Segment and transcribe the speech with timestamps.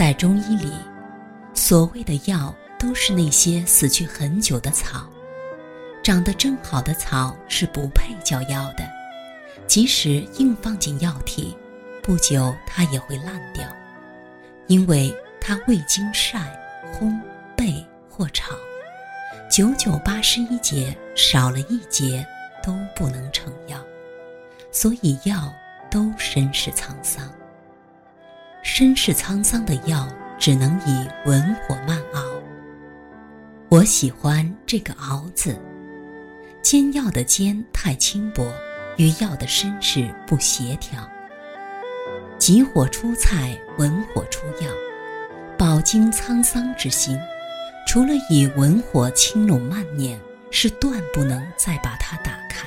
[0.00, 0.72] 在中医里，
[1.52, 5.06] 所谓的药都是那些死去很久的草，
[6.02, 8.90] 长得正好的草是不配叫药的，
[9.66, 11.54] 即使硬放进药体，
[12.02, 13.68] 不久它也会烂掉，
[14.68, 16.38] 因为它未经晒、
[16.98, 17.20] 烘、
[17.54, 18.54] 焙或炒，
[19.50, 22.26] 九九八十一节少了一节
[22.64, 23.76] 都不能成药，
[24.72, 25.52] 所以药
[25.90, 27.30] 都身世沧桑。
[28.80, 30.08] 身世沧桑的药，
[30.38, 32.22] 只能以文火慢熬。
[33.68, 35.54] 我喜欢这个“熬”字，
[36.62, 38.50] 煎药的“煎”太轻薄，
[38.96, 41.06] 与药的身世不协调。
[42.38, 44.70] 急火出菜，文火出药，
[45.58, 47.20] 饱经沧桑之心，
[47.86, 50.18] 除了以文火轻拢慢捻，
[50.50, 52.66] 是断不能再把它打开。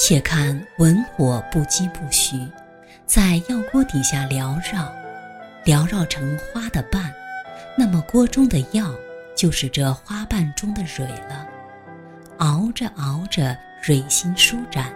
[0.00, 2.44] 且看文火不疾不徐。
[3.06, 4.90] 在药锅底下缭绕，
[5.64, 7.12] 缭绕成花的瓣，
[7.76, 8.90] 那么锅中的药
[9.36, 11.46] 就是这花瓣中的蕊了。
[12.38, 14.92] 熬着熬着，蕊心舒展，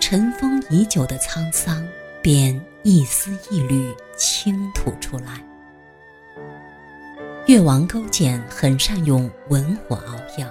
[0.00, 1.86] 尘封已久的沧桑
[2.22, 5.40] 便一丝一缕倾吐出来。
[7.46, 10.48] 越王勾践很善用文火熬药，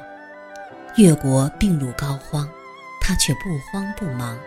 [0.96, 2.48] 越国病入膏肓，
[3.02, 4.38] 他却不慌不忙。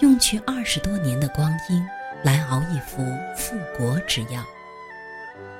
[0.00, 1.86] 用去二十多年的光阴
[2.22, 3.04] 来熬一副
[3.36, 4.44] 复国之药，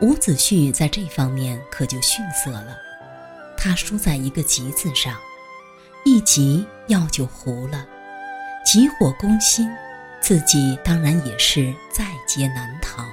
[0.00, 2.76] 伍子胥在这方面可就逊色了。
[3.56, 5.16] 他输在一个“急”字上，
[6.04, 7.86] 一急药就糊了，
[8.64, 9.70] 急火攻心，
[10.20, 13.04] 自己当然也是在劫难逃。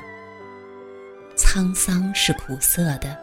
[1.38, 3.18] 沧桑是苦涩的，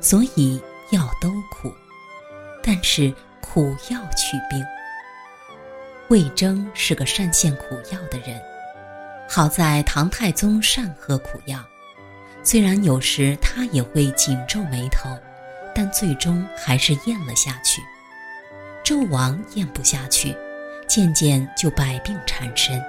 [0.00, 0.60] 所以
[0.90, 1.72] 药都苦，
[2.62, 4.64] 但是苦药去病。
[6.08, 8.40] 魏征是个善献苦药的人，
[9.28, 11.58] 好在唐太宗善喝苦药，
[12.42, 15.08] 虽然有时他也会紧皱眉头，
[15.74, 17.80] 但最终还是咽了下去。
[18.84, 20.36] 纣王咽不下去，
[20.86, 22.82] 渐渐就百病缠身。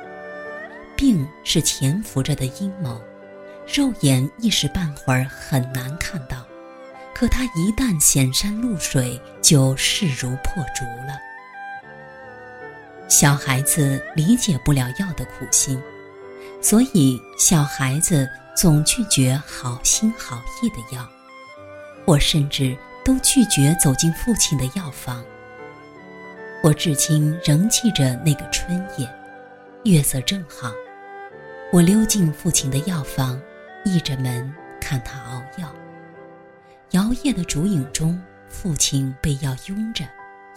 [0.98, 3.02] 病是潜伏着的阴谋，
[3.66, 6.46] 肉眼一时半会儿很难看到，
[7.14, 11.18] 可他一旦显山露水，就势如破竹了。
[13.08, 15.82] 小孩子理解不了药的苦心，
[16.60, 18.28] 所以小孩子
[18.58, 21.08] 总拒绝好心好意的药，
[22.06, 25.24] 或甚至都拒绝走进父亲的药房。
[26.64, 29.08] 我至今仍记着那个春夜，
[29.84, 30.72] 月色正好，
[31.72, 33.40] 我溜进父亲的药房，
[33.86, 34.52] 倚着门
[34.82, 35.72] 看他熬药。
[36.92, 40.06] 摇曳的烛影中，父亲被药拥着，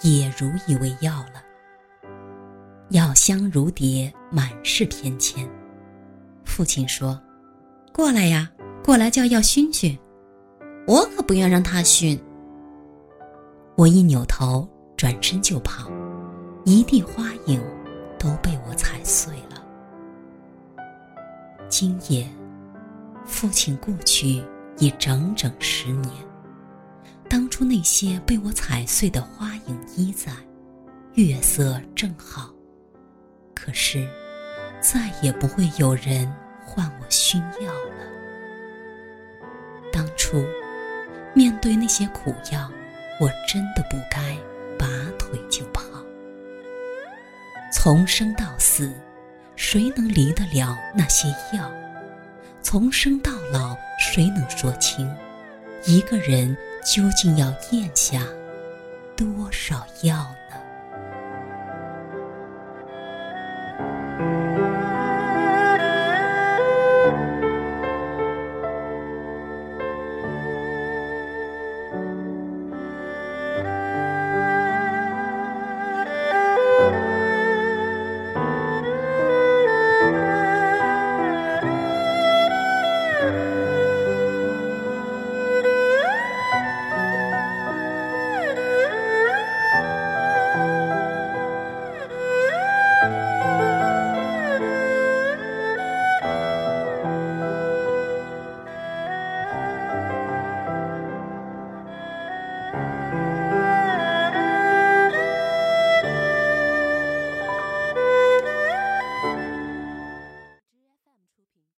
[0.01, 1.43] 也如一味药了。
[2.91, 5.47] 药香如蝶，满是偏跹。
[6.45, 7.21] 父亲说
[7.93, 8.51] ：“过来呀，
[8.83, 9.97] 过来叫药熏熏。”
[10.89, 12.19] 我可不愿让他熏。
[13.77, 14.67] 我一扭头，
[14.97, 15.91] 转身就跑，
[16.65, 17.63] 一地花影
[18.19, 19.63] 都被我踩碎了。
[21.69, 22.27] 今夜，
[23.27, 24.43] 父亲故去
[24.79, 26.11] 已整整十年，
[27.29, 30.33] 当初那些被我踩碎的花影依在，
[31.13, 32.51] 月色正好。
[33.69, 34.09] 可是，
[34.81, 36.27] 再也不会有人
[36.65, 38.07] 唤我熏药了。
[39.93, 40.43] 当初，
[41.35, 42.73] 面对那些苦药，
[43.21, 44.35] 我真的不该
[44.79, 44.87] 拔
[45.19, 45.83] 腿就跑。
[47.71, 48.91] 从生到死，
[49.55, 51.71] 谁能离得了那些药？
[52.63, 55.15] 从生到老，谁能说清，
[55.85, 56.57] 一个人
[56.87, 58.23] 究竟要咽下
[59.15, 60.27] 多少药？